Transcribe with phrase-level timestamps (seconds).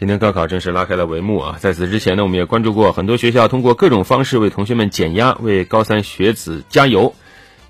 [0.00, 1.58] 今天高考正式拉开了帷幕啊！
[1.60, 7.14] 在此之前呢，我们也关注过很多学校通过各种方式为同学们减压，为高三学子加油。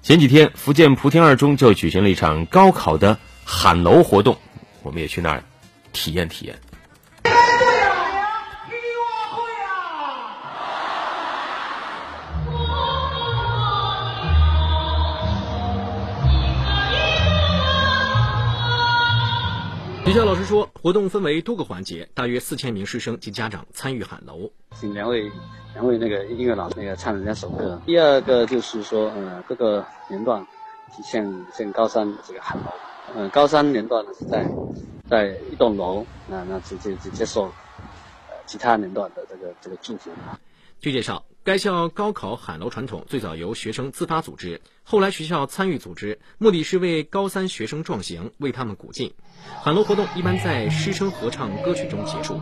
[0.01, 4.39] 前几天，福建莆田二中就举行了一场高考的喊楼活动，
[4.85, 5.43] 我们也去那儿
[5.93, 6.55] 体验体验。
[20.11, 24.51] 学校老师说，活动分为多个环节，大约四千名师生及家长参与喊楼。
[24.75, 25.31] 请两位
[25.73, 27.81] 两位那个音乐老师那个唱人家首歌。
[27.87, 30.45] 第二个就是说，呃，各个年段，
[31.05, 32.73] 像像高三这个喊楼，
[33.15, 34.51] 呃，高三年段呢是在
[35.09, 40.11] 在一栋楼，那那直接直接受呃其他年段的这个这个祝福。
[40.81, 49.15] 据介绍，该校高考喊楼传统最早由学生自发组织，后来学校参与组织，目的是为高三学生壮行，为他们鼓劲。
[49.61, 52.41] 喊楼活动一般在师生合唱歌曲中结束。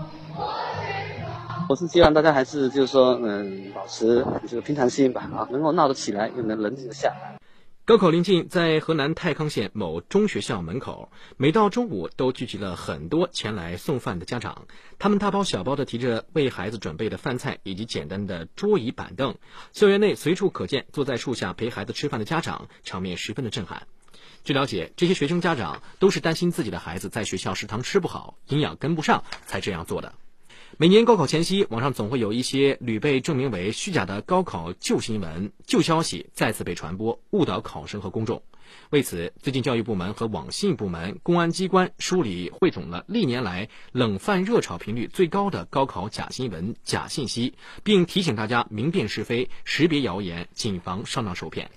[1.71, 7.41] 我是希望大家还是就是说，嗯，保持这个平常心吧，啊，能够闹得起来，又能冷静得下来。
[7.89, 14.67] 高考临近，在河南太康县某中学校门口，每到中午都聚集了很多前来送饭的家长。
[14.99, 19.35] 他们大包小包地提着为孩子准备的饭菜以及简单的桌椅板凳。
[19.73, 23.87] 校园内随处可见坐在树下陪孩子吃饭的家长，场面十分的震撼。
[24.45, 30.13] 据了解，这些学生家长都是担心自己的孩子在学校食堂吃不好，营养跟不上，才这样做的。
[30.81, 38.41] 每年高考前夕，网上总会有一些屡被证明为虚假的高考旧新闻、旧消息再次被传播，误导考生和公众。
[38.91, 51.69] 为此，最近教育部门和网信部门、公安机关梳理汇总了历年来冷饭热炒频率最高的高考假新闻、假信息，并提醒大家明辨是非、识别谣言，谨防上当受骗。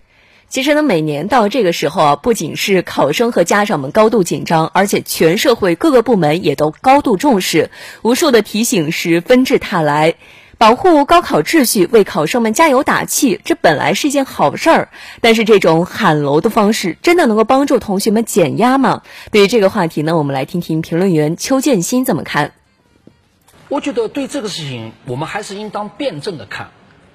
[0.51, 7.71] 其实呢，每年到这个时候啊，不仅是考生和家长们高度紧张，而且全社会各个部门也都高度重视，
[8.01, 10.15] 无数的提醒是纷至沓来，
[10.57, 14.89] 保护高考秩序，为考生们加油打气，这本来是一件好事儿。
[15.21, 19.03] 但是这种喊楼的方式，真的能够帮助同学们减压吗？
[19.31, 22.51] 对于这个话题呢，我们来听听评论员邱建新怎么看。
[23.69, 26.71] 我觉得对这个事情，我们还是应当辩证的看。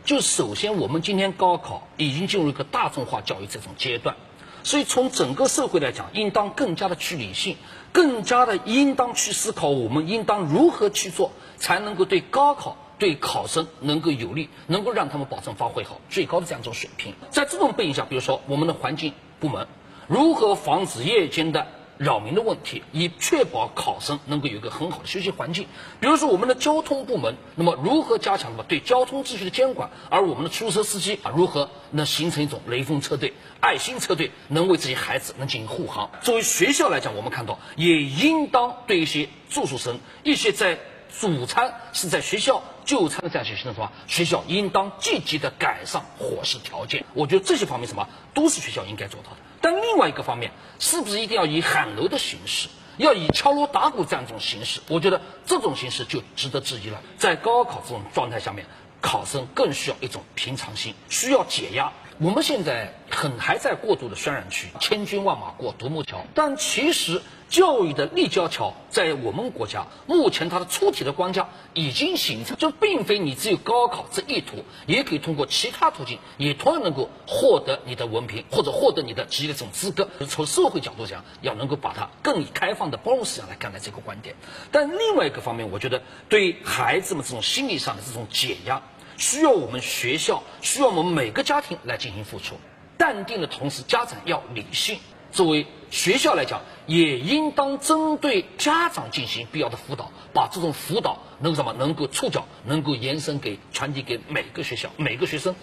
[0.06, 4.14] 就首先，我们今天高考已经进入一个大众化教育这种阶段，
[4.62, 7.56] 所以从整个社会来讲，应当更加的去理性，
[7.92, 17.12] 更加的应当去思考，我们应当如何去做，才能够对高考对考生能够有利，能够让他们保证发挥好最高的这样一种水平。
[17.30, 19.66] 在这种背景下，比如说我们的环境部门
[20.06, 21.66] 如何防止夜间的。
[21.98, 25.66] 扰民的问题，以确保考生能够有一个很好的学习环境。
[26.00, 29.90] 比如说，我们的交通部门，那么如何加强对交通秩序的监管？
[30.10, 36.10] 而我们的出租车司机啊，如何能形成一种雷锋车队、爱心车队，能为这些孩子能进行护航？
[36.22, 40.78] 作为学校来讲，我们看到也应当对一些住宿生、一些在
[41.20, 47.04] 主餐是在学校就餐的这样一些学生的话，学校应当积极的改善伙食条件。
[47.14, 49.36] 我觉得这些方面什么都是学校应该做到的。
[49.60, 52.68] 但另外一个方面，是不是一定要以喊楼的形式，
[52.98, 54.80] 要以敲锣打鼓这样一种形式？
[54.88, 57.00] 我觉得这种形式就值得质疑了。
[57.16, 58.66] 在高考这种状态下面，
[59.00, 61.92] 考生更需要一种平常心，需要解压。
[62.18, 67.22] 我们现在很还在过度的渲染区，千军万马过独木桥，但其实。
[67.48, 80.08] 教育的立交桥在我们国家目前它的出题的框架已经形成，就并非你只有高考这一途，也可以通过其他途径，也同样能够获得你的文凭或者获得你的职业的这种资格。
[80.26, 84.34] 从社会角度讲，要能够把它更以开放的包容思想来看待这个观点。
[84.72, 88.82] 但另外一个方面，我觉得对孩子们这种心理上的这种减压，
[89.18, 92.56] 需要我们学校，需要我们每个家庭来进行付出。
[92.98, 94.98] 淡定的同时，家长要理性。
[95.32, 105.56] 作为学校来讲，也应当针对家长进行必要的辅导，把这种辅导能什么能够触角能够延伸给传递给每个学校每个学生。